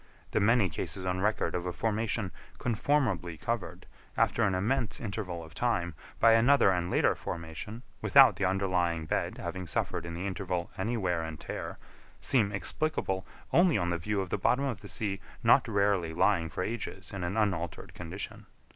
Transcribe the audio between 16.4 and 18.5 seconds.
for ages in an unaltered condition.